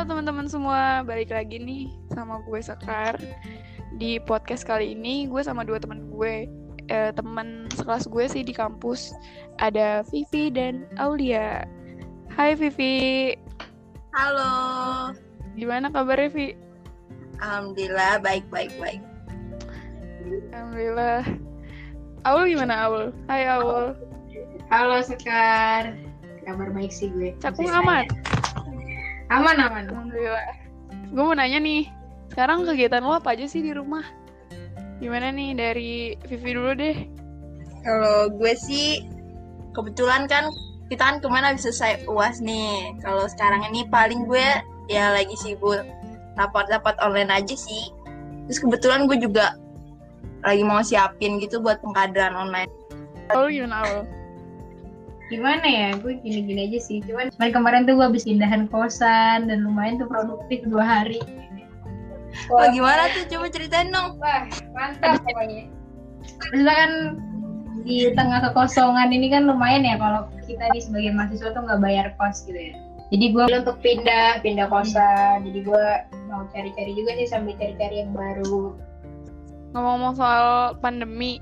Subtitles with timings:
[0.00, 3.20] Halo teman-teman semua, balik lagi nih sama gue Sekar
[4.00, 6.48] Di podcast kali ini gue sama dua teman gue
[6.88, 9.12] eh, Teman sekelas gue sih di kampus
[9.60, 11.68] Ada Vivi dan Aulia
[12.32, 13.36] Hai Vivi
[14.16, 15.12] Halo.
[15.60, 16.56] Gimana kabarnya Vi?
[17.44, 19.04] Alhamdulillah baik baik baik.
[20.56, 21.28] Alhamdulillah
[22.24, 23.12] Aul gimana Aul?
[23.28, 23.92] Hai Aul
[24.72, 25.92] Halo Sekar,
[26.48, 27.36] kabar baik sih gue.
[27.36, 28.39] Cakung amat saya.
[29.30, 29.86] Aman aman.
[29.86, 30.46] Alhamdulillah
[31.14, 31.86] Gue mau nanya nih
[32.34, 34.02] Sekarang kegiatan lo apa aja sih di rumah?
[34.98, 35.92] Gimana nih dari
[36.26, 36.96] Vivi dulu deh
[37.86, 39.06] Kalau gue sih
[39.70, 40.50] kebetulan kan
[40.90, 42.98] kita kan ke mana bisa selesai uas nih.
[42.98, 44.42] Kalau sekarang ini paling gue
[44.90, 45.86] ya lagi sibuk
[46.34, 47.94] rapat-rapat online aja sih.
[48.50, 49.54] Terus kebetulan gue juga
[50.42, 52.70] lagi mau siapin gitu buat pengkaderan online.
[53.30, 54.02] Aul gimana Aul?
[55.30, 56.98] Gimana ya, gue gini-gini aja sih.
[57.06, 61.22] Cuman kemarin kemarin tuh gue habis pindahan kosan dan lumayan tuh produktif dua hari.
[62.50, 63.30] Wah, gimana tuh?
[63.30, 64.18] Coba ceritain dong.
[64.18, 65.70] Wah, mantap pokoknya.
[66.50, 66.90] Kan
[67.86, 72.06] di tengah kekosongan ini kan lumayan ya kalau kita nih sebagai mahasiswa tuh nggak bayar
[72.18, 72.74] kos gitu ya.
[73.10, 75.46] Jadi gue untuk pindah, pindah kosan.
[75.46, 75.86] Jadi gue
[76.26, 78.74] mau cari-cari juga sih sambil cari-cari yang baru.
[79.70, 81.38] ngomong-ngomong soal pandemi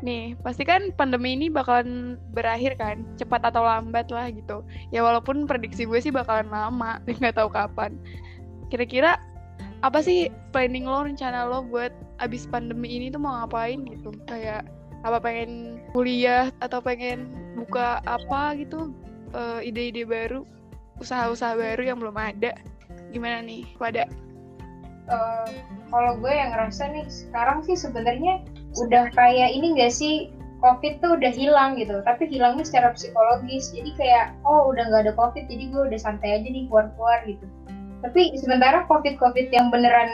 [0.00, 3.04] nih pasti kan pandemi ini bakalan berakhir kan?
[3.20, 4.64] Cepat atau lambat lah gitu.
[4.90, 7.94] Ya walaupun prediksi gue sih bakalan lama nggak tahu kapan.
[8.72, 9.20] Kira-kira
[9.84, 14.10] apa sih planning lo rencana lo buat abis pandemi ini tuh mau ngapain gitu?
[14.26, 14.66] Kayak
[15.04, 18.90] apa pengen kuliah atau pengen buka apa gitu?
[19.34, 20.48] Eh, ide-ide baru
[20.98, 22.56] usaha-usaha baru yang belum ada?
[23.12, 24.08] Gimana nih pada
[25.04, 25.48] Eh,
[25.92, 28.40] kalau gue yang ngerasa nih sekarang sih sebenarnya
[28.78, 30.30] udah kayak ini gak sih
[30.64, 32.00] covid tuh udah hilang gitu.
[32.02, 33.68] Tapi hilangnya secara psikologis.
[33.76, 37.44] Jadi kayak oh udah nggak ada covid jadi gue udah santai aja nih keluar-keluar gitu.
[38.00, 40.10] Tapi sementara covid covid yang beneran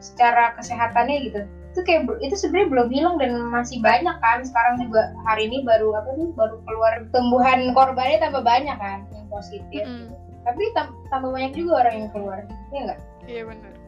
[0.00, 1.40] secara kesehatannya gitu
[1.70, 4.42] itu kayak itu sebenarnya belum hilang dan masih banyak kan.
[4.42, 9.26] Sekarang juga hari ini baru apa nih baru keluar tumbuhan korbannya tambah banyak kan yang
[9.30, 9.86] positif.
[9.86, 10.10] Mm-mm.
[10.10, 10.14] gitu.
[10.40, 12.38] tapi tam- tambah banyak juga orang yang keluar
[12.74, 13.00] ya nggak?
[13.28, 13.79] Iya benar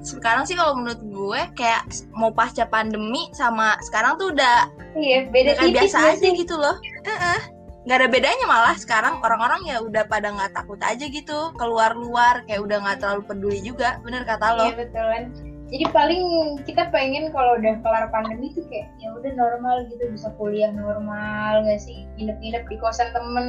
[0.00, 1.84] Sekarang sih kalau menurut gue kayak
[2.16, 6.32] mau pasca pandemi sama sekarang tuh udah iya beda kayak tipis biasa aja sih?
[6.40, 7.38] gitu loh Heeh.
[7.84, 12.60] nggak ada bedanya malah sekarang orang-orang ya udah pada nggak takut aja gitu keluar-luar kayak
[12.60, 15.24] udah nggak terlalu peduli juga bener kata lo Iya betul kan.
[15.70, 16.22] Jadi paling
[16.66, 21.62] kita pengen kalau udah kelar pandemi tuh kayak ya udah normal gitu bisa kuliah normal
[21.62, 23.46] nggak sih nginep-nginep di kosan temen.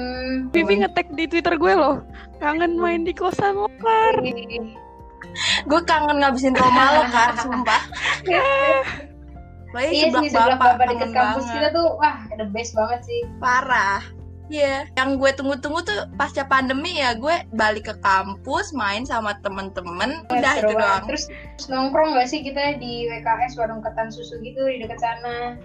[0.53, 2.05] Vivi ngetek di Twitter gue loh
[2.37, 4.21] kangen main di kosan lo Kar.
[5.67, 7.81] Gue kangen ngabisin Roma lo kan sumpah
[9.71, 11.55] Iya sebelah sih sebelah bapak, bapak deket kampus banget.
[11.55, 13.21] kita tuh wah the best banget sih.
[13.39, 14.03] parah
[14.51, 20.27] Iya, yang gue tunggu-tunggu tuh pasca pandemi ya gue balik ke kampus main sama temen-temen
[20.27, 24.43] udah Seru itu doang Terus terus nongkrong nggak sih kita di WKS warung ketan susu
[24.43, 25.55] gitu di dekat sana.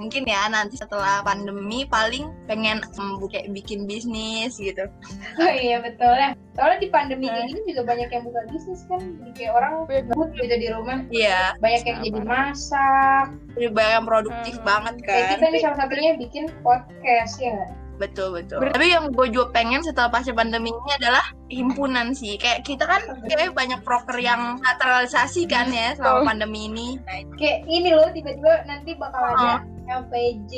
[0.00, 2.80] Mungkin ya nanti setelah pandemi paling pengen
[3.20, 4.88] buka bikin bisnis gitu
[5.40, 6.32] Oh iya betul ya.
[6.56, 9.00] Soalnya di pandemi kayak gini juga banyak yang buka bisnis kan.
[9.00, 10.00] Jadi kayak orang Iya.
[10.08, 10.98] gabut gitu di rumah.
[11.10, 13.26] iya Banyak yang jadi masak.
[13.54, 14.66] banyak yang produktif Hmm.
[14.66, 17.56] banget Kayak kan kita nih salah satunya bikin podcast ya?
[18.00, 22.34] Betul betul Ber- tapi yang gue juga pengen setelah pasca pandemi ini adalah himpunan sih
[22.34, 26.26] kayak kita kan kayak banyak proker yang naturalisasi kan ya selama Oh.
[26.26, 26.88] pandemi ini
[27.36, 29.30] kayak ini loh tiba-tiba nanti bakal Oh.
[29.30, 29.52] ada
[30.00, 30.52] LPJ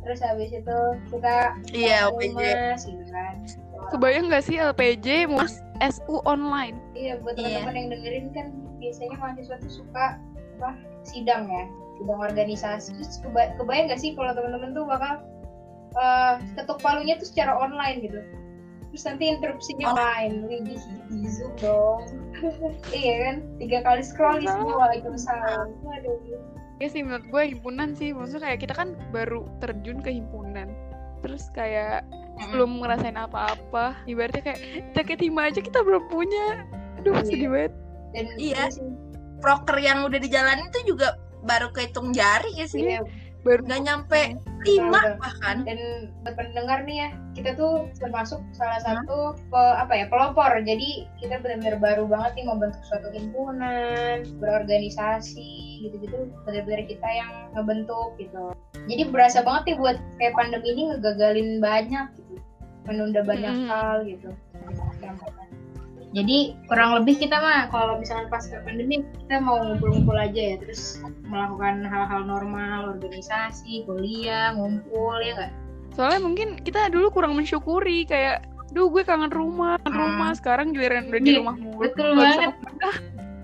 [0.00, 0.78] terus habis itu
[1.08, 1.36] kita
[1.70, 3.36] iya humas, gitu kan
[3.84, 6.78] Kebayang gak sih LPJ mas SU online?
[6.92, 7.60] iya buat Iya.
[7.60, 8.46] teman-teman yang dengerin kan
[8.78, 10.16] biasanya mahasiswa tuh suka
[10.56, 10.70] apa
[11.02, 15.20] sidang ya sidang organisasi terus keba- kebayang gak sih kalau teman-teman tuh bakal
[15.92, 18.20] eh, ketuk palunya tuh secara online gitu.
[18.92, 20.34] Terus nanti interupsinya online.
[20.46, 22.02] Widih di zoom dong.
[22.92, 23.36] Iya kan?
[23.56, 25.66] Tiga kali scroll di semua waalaikumsalam.
[25.80, 26.18] Waduh.
[26.76, 28.12] Ya sih menurut gue himpunan sih.
[28.12, 30.68] Maksudnya kayak kita kan baru terjun ke himpunan.
[31.24, 32.04] Terus kayak
[32.52, 33.96] belum ngerasain apa-apa.
[34.04, 34.60] Ibaratnya kayak
[34.92, 36.68] jaket hima aja kita belum punya.
[37.00, 37.24] Aduh Iya.
[37.24, 37.72] sedih banget.
[38.12, 38.62] Dan Iya.
[38.76, 38.88] sih.
[39.40, 41.16] Proker yang udah dijalanin tuh juga
[41.48, 42.84] baru kehitung jari ya sih.
[42.92, 43.08] Iya.
[43.40, 44.22] Baru nggak nyampe
[44.64, 45.56] lima bahkan.
[45.66, 45.78] Dan
[46.22, 49.02] buat pendengar nih ya kita tuh termasuk salah Hmm.
[49.02, 49.18] satu
[49.50, 50.52] pe- apa ya pelopor.
[50.62, 56.30] Jadi kita benar-benar baru banget nih membentuk suatu himpunan berorganisasi gitu-gitu.
[56.46, 58.54] Benar-benar kita yang ngebentuk gitu.
[58.88, 62.34] Jadi berasa banget nih buat kayak pandemi ini ngegagalin banyak gitu.
[62.82, 63.70] Menunda banyak Mm-mm.
[63.70, 64.30] hal gitu
[66.12, 70.56] jadi kurang lebih kita mah kalau misalkan pas ke pandemi kita mau ngumpul-ngumpul aja ya
[70.60, 75.52] terus melakukan hal-hal normal organisasi kuliah ngumpul ya nggak
[75.92, 80.08] Soalnya mungkin kita dulu kurang mensyukuri Kayak duh gue kangen rumah kangen Hmm.
[80.16, 82.56] rumah sekarang giliran udah di Iya, rumah mulu betul banget.